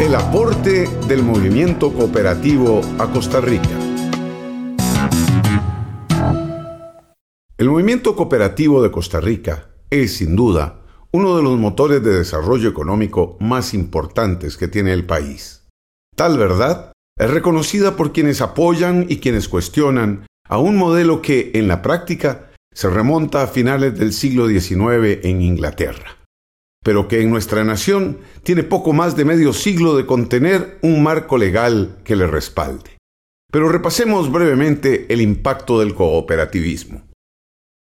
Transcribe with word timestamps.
El 0.00 0.14
aporte 0.14 0.88
del 1.08 1.22
movimiento 1.22 1.92
cooperativo 1.92 2.80
a 2.98 3.12
Costa 3.12 3.38
Rica. 3.38 3.68
El 7.58 7.68
movimiento 7.68 8.16
cooperativo 8.16 8.82
de 8.82 8.90
Costa 8.90 9.20
Rica 9.20 9.68
es, 9.90 10.16
sin 10.16 10.36
duda, 10.36 10.86
uno 11.12 11.36
de 11.36 11.42
los 11.42 11.58
motores 11.58 12.02
de 12.02 12.14
desarrollo 12.14 12.70
económico 12.70 13.36
más 13.40 13.74
importantes 13.74 14.56
que 14.56 14.68
tiene 14.68 14.94
el 14.94 15.04
país. 15.04 15.68
Tal 16.16 16.38
verdad 16.38 16.92
es 17.18 17.30
reconocida 17.30 17.94
por 17.96 18.14
quienes 18.14 18.40
apoyan 18.40 19.04
y 19.06 19.18
quienes 19.18 19.48
cuestionan 19.48 20.24
a 20.48 20.56
un 20.56 20.78
modelo 20.78 21.20
que, 21.20 21.50
en 21.52 21.68
la 21.68 21.82
práctica, 21.82 22.50
se 22.72 22.88
remonta 22.88 23.42
a 23.42 23.48
finales 23.48 23.98
del 23.98 24.14
siglo 24.14 24.48
XIX 24.48 25.22
en 25.24 25.42
Inglaterra, 25.42 26.16
pero 26.82 27.08
que 27.08 27.20
en 27.20 27.30
nuestra 27.30 27.64
nación 27.64 28.18
tiene 28.42 28.62
poco 28.62 28.92
más 28.92 29.16
de 29.16 29.24
medio 29.24 29.52
siglo 29.52 29.96
de 29.96 30.06
contener 30.06 30.78
un 30.82 31.02
marco 31.02 31.36
legal 31.36 31.98
que 32.04 32.16
le 32.16 32.26
respalde. 32.26 32.96
Pero 33.52 33.68
repasemos 33.68 34.30
brevemente 34.30 35.06
el 35.12 35.20
impacto 35.20 35.80
del 35.80 35.94
cooperativismo. 35.94 37.02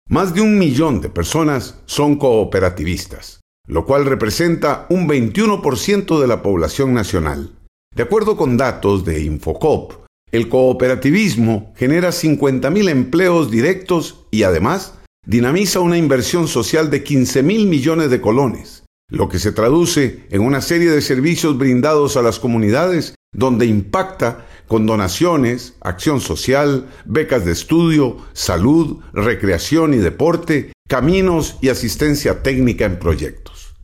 Más 0.09 0.33
de 0.33 0.41
un 0.41 0.57
millón 0.57 1.01
de 1.01 1.09
personas 1.09 1.79
son 1.85 2.15
cooperativistas, 2.15 3.41
lo 3.67 3.85
cual 3.85 4.05
representa 4.05 4.87
un 4.89 5.07
21% 5.07 6.19
de 6.19 6.27
la 6.27 6.41
población 6.41 6.93
nacional. 6.93 7.51
De 7.95 8.03
acuerdo 8.03 8.35
con 8.35 8.57
datos 8.57 9.05
de 9.05 9.21
Infocop, 9.21 9.93
el 10.31 10.49
cooperativismo 10.49 11.73
genera 11.75 12.09
50.000 12.09 12.89
empleos 12.89 13.51
directos 13.51 14.25
y 14.31 14.43
además 14.43 14.95
dinamiza 15.25 15.79
una 15.79 15.97
inversión 15.97 16.47
social 16.47 16.89
de 16.89 17.03
15 17.03 17.43
mil 17.43 17.67
millones 17.67 18.09
de 18.09 18.21
colones, 18.21 18.78
lo 19.09 19.27
que 19.27 19.39
se 19.39 19.51
traduce 19.51 20.25
en 20.29 20.41
una 20.41 20.61
serie 20.61 20.91
de 20.91 21.01
servicios 21.01 21.57
brindados 21.57 22.15
a 22.15 22.21
las 22.21 22.39
comunidades 22.39 23.15
donde 23.33 23.65
impacta 23.65 24.45
con 24.67 24.85
donaciones, 24.85 25.73
acción 25.81 26.21
social, 26.21 26.87
becas 27.05 27.43
de 27.43 27.51
estudio, 27.51 28.17
salud, 28.33 28.99
recreación 29.13 29.93
y 29.93 29.97
deporte, 29.97 30.71
caminos 30.87 31.57
y 31.61 31.69
asistencia 31.69 32.43
técnica 32.43 32.85
en 32.85 32.99
proyectos. 32.99 33.75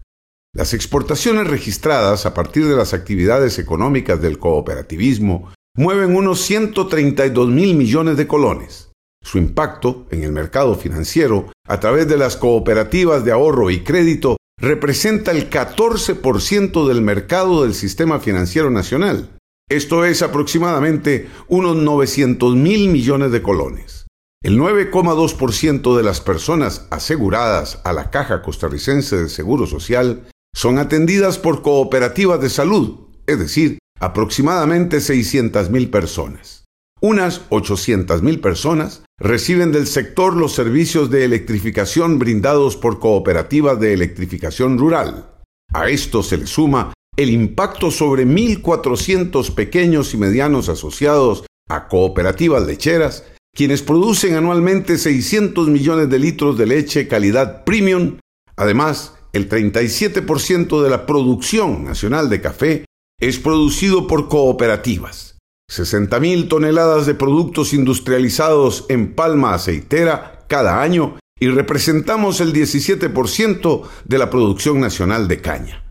Las 0.54 0.74
exportaciones 0.74 1.48
registradas 1.48 2.26
a 2.26 2.34
partir 2.34 2.68
de 2.68 2.76
las 2.76 2.94
actividades 2.94 3.60
económicas 3.60 4.22
del 4.22 4.40
cooperativismo 4.40 5.52
mueven 5.76 6.16
unos 6.16 6.42
132 6.42 7.50
mil 7.50 7.76
millones 7.76 8.16
de 8.16 8.28
colones. 8.28 8.92
Su 9.22 9.40
impacto 9.40 10.06
en 10.12 10.24
el 10.24 10.32
mercado 10.32 10.76
financiero 10.76 11.52
a 11.68 11.80
través 11.80 12.08
de 12.08 12.18
las 12.18 12.38
cooperativas 12.38 13.26
de 13.26 13.32
ahorro 13.32 13.72
y 13.72 13.84
crédito 13.84 14.38
representa 14.60 15.32
el 15.32 15.50
14% 15.50 16.88
del 16.88 17.02
mercado 17.02 17.64
del 17.64 17.74
sistema 17.74 18.20
financiero 18.20 18.70
nacional 18.72 19.36
esto 19.68 20.06
es 20.06 20.22
aproximadamente 20.22 21.28
unos 21.48 21.76
900 21.76 22.56
mil 22.56 22.90
millones 22.90 23.32
de 23.32 23.42
colones. 23.42 24.06
El 24.44 24.60
9,2% 24.60 25.98
de 25.98 26.04
las 26.04 26.22
personas 26.22 26.86
aseguradas 26.92 27.82
a 27.84 27.92
la 27.92 28.12
Caja 28.12 28.44
Costarricense 28.44 29.16
de 29.16 29.30
Seguro 29.30 29.66
Social 29.66 30.28
son 30.54 30.78
atendidas 30.78 31.40
por 31.40 31.64
cooperativas 31.64 32.40
de 32.42 32.52
salud, 32.52 33.08
es 33.26 33.40
decir, 33.40 33.80
aproximadamente 34.00 35.02
600 35.02 35.72
mil 35.72 35.90
personas. 35.90 36.65
Unas 37.08 37.44
800 37.50 38.24
mil 38.24 38.40
personas 38.40 39.04
reciben 39.20 39.72
del 39.72 39.86
sector 39.86 40.36
los 40.36 40.54
servicios 40.54 41.12
de 41.12 41.24
electrificación 41.24 42.18
brindados 42.18 42.78
por 42.78 42.98
cooperativas 42.98 43.80
de 43.80 43.94
electrificación 43.94 44.80
rural. 44.80 45.30
A 45.72 45.88
esto 45.88 46.24
se 46.24 46.38
le 46.38 46.48
suma 46.48 46.94
el 47.16 47.30
impacto 47.30 47.92
sobre 47.92 48.26
1.400 48.26 49.54
pequeños 49.54 50.16
y 50.16 50.18
medianos 50.18 50.68
asociados 50.68 51.46
a 51.70 51.88
cooperativas 51.88 52.66
lecheras, 52.66 53.24
quienes 53.54 53.84
producen 53.84 54.34
anualmente 54.34 54.98
600 54.98 55.68
millones 55.68 56.10
de 56.10 56.18
litros 56.18 56.58
de 56.58 56.66
leche 56.66 57.08
calidad 57.08 57.66
premium. 57.66 58.18
Además, 58.56 59.14
el 59.32 59.48
37% 59.48 60.82
de 60.82 60.90
la 60.90 61.06
producción 61.06 61.84
nacional 61.84 62.32
de 62.32 62.42
café 62.42 62.86
es 63.22 63.38
producido 63.38 64.08
por 64.08 64.28
cooperativas. 64.28 65.35
60.000 65.72 66.48
toneladas 66.48 67.06
de 67.06 67.16
productos 67.16 67.74
industrializados 67.74 68.86
en 68.90 69.14
palma 69.14 69.54
aceitera 69.54 70.46
cada 70.48 70.82
año 70.82 71.18
y 71.40 71.50
representamos 71.50 72.40
el 72.40 72.54
17% 72.54 73.82
de 74.06 74.18
la 74.18 74.30
producción 74.30 74.80
nacional 74.80 75.28
de 75.28 75.42
caña. 75.42 75.82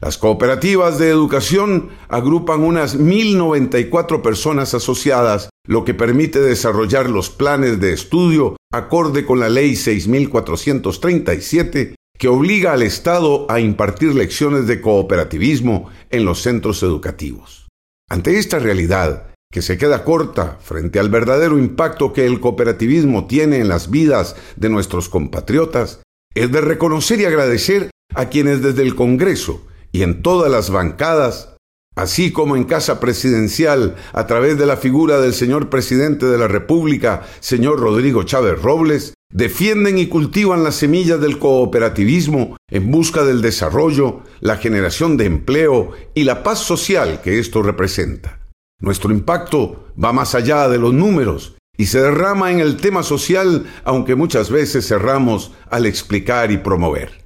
Las 0.00 0.16
cooperativas 0.16 0.98
de 0.98 1.10
educación 1.10 1.90
agrupan 2.08 2.62
unas 2.62 2.98
1.094 2.98 4.22
personas 4.22 4.72
asociadas, 4.72 5.50
lo 5.66 5.84
que 5.84 5.92
permite 5.92 6.40
desarrollar 6.40 7.10
los 7.10 7.28
planes 7.28 7.78
de 7.80 7.92
estudio 7.92 8.56
acorde 8.72 9.26
con 9.26 9.40
la 9.40 9.50
Ley 9.50 9.72
6.437 9.72 11.96
que 12.18 12.28
obliga 12.28 12.72
al 12.72 12.80
Estado 12.82 13.44
a 13.50 13.60
impartir 13.60 14.14
lecciones 14.14 14.66
de 14.66 14.80
cooperativismo 14.80 15.90
en 16.10 16.24
los 16.24 16.40
centros 16.42 16.82
educativos. 16.82 17.69
Ante 18.10 18.38
esta 18.38 18.58
realidad, 18.58 19.28
que 19.52 19.62
se 19.62 19.78
queda 19.78 20.02
corta 20.02 20.58
frente 20.60 20.98
al 20.98 21.10
verdadero 21.10 21.58
impacto 21.58 22.12
que 22.12 22.26
el 22.26 22.40
cooperativismo 22.40 23.28
tiene 23.28 23.58
en 23.58 23.68
las 23.68 23.88
vidas 23.88 24.34
de 24.56 24.68
nuestros 24.68 25.08
compatriotas, 25.08 26.02
es 26.34 26.50
de 26.50 26.60
reconocer 26.60 27.20
y 27.20 27.24
agradecer 27.24 27.90
a 28.14 28.28
quienes 28.28 28.62
desde 28.62 28.82
el 28.82 28.96
Congreso 28.96 29.64
y 29.92 30.02
en 30.02 30.22
todas 30.22 30.50
las 30.50 30.70
bancadas, 30.70 31.49
así 31.96 32.32
como 32.32 32.56
en 32.56 32.64
Casa 32.64 33.00
Presidencial 33.00 33.96
a 34.12 34.26
través 34.26 34.58
de 34.58 34.66
la 34.66 34.76
figura 34.76 35.20
del 35.20 35.34
señor 35.34 35.68
presidente 35.68 36.26
de 36.26 36.38
la 36.38 36.48
República, 36.48 37.22
señor 37.40 37.80
Rodrigo 37.80 38.22
Chávez 38.22 38.60
Robles, 38.60 39.14
defienden 39.32 39.98
y 39.98 40.06
cultivan 40.06 40.64
las 40.64 40.76
semillas 40.76 41.20
del 41.20 41.38
cooperativismo 41.38 42.56
en 42.70 42.90
busca 42.90 43.24
del 43.24 43.42
desarrollo, 43.42 44.22
la 44.40 44.56
generación 44.56 45.16
de 45.16 45.26
empleo 45.26 45.92
y 46.14 46.24
la 46.24 46.42
paz 46.42 46.58
social 46.58 47.20
que 47.22 47.38
esto 47.38 47.62
representa. 47.62 48.40
Nuestro 48.80 49.12
impacto 49.12 49.86
va 50.02 50.12
más 50.12 50.34
allá 50.34 50.68
de 50.68 50.78
los 50.78 50.94
números 50.94 51.56
y 51.76 51.86
se 51.86 52.00
derrama 52.00 52.50
en 52.50 52.60
el 52.60 52.76
tema 52.76 53.02
social, 53.02 53.66
aunque 53.84 54.14
muchas 54.14 54.50
veces 54.50 54.88
cerramos 54.88 55.52
al 55.70 55.86
explicar 55.86 56.50
y 56.50 56.58
promover. 56.58 57.24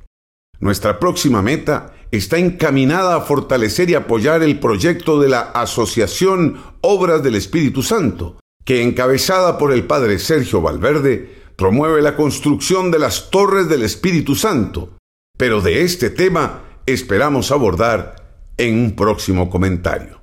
Nuestra 0.61 0.99
próxima 0.99 1.43
meta 1.43 1.94
está 2.17 2.39
encaminada 2.39 3.17
a 3.17 3.21
fortalecer 3.21 3.91
y 3.91 3.95
apoyar 3.95 4.43
el 4.43 4.59
proyecto 4.61 5.21
de 5.21 5.29
la 5.29 5.41
Asociación 5.41 6.59
Obras 6.81 7.23
del 7.23 7.35
Espíritu 7.35 7.83
Santo, 7.83 8.37
que 8.65 8.83
encabezada 8.83 9.59
por 9.59 9.73
el 9.73 9.87
Padre 9.87 10.19
Sergio 10.19 10.61
Valverde, 10.61 11.43
promueve 11.57 12.03
la 12.03 12.17
construcción 12.17 12.91
de 12.91 12.99
las 12.99 13.31
torres 13.31 13.69
del 13.69 13.83
Espíritu 13.83 14.35
Santo. 14.35 14.97
Pero 15.37 15.61
de 15.61 15.83
este 15.83 16.11
tema 16.11 16.63
esperamos 16.87 17.51
abordar 17.51 18.17
en 18.57 18.79
un 18.79 18.97
próximo 18.97 19.51
comentario. 19.51 20.21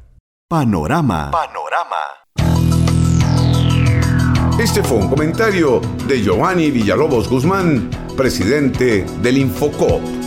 Panorama. 0.50 1.32
Panorama. 1.32 2.22
Este 4.60 4.84
fue 4.84 4.98
un 4.98 5.10
comentario 5.10 5.82
de 6.08 6.22
Giovanni 6.22 6.70
Villalobos 6.70 7.28
Guzmán, 7.28 7.90
presidente 8.16 9.06
del 9.22 9.38
Infocop. 9.40 10.21